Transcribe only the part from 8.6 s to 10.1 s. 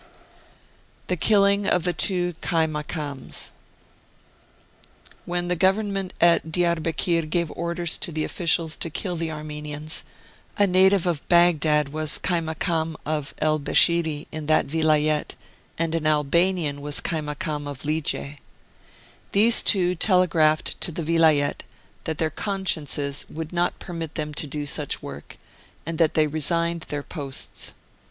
to kill the Armenians,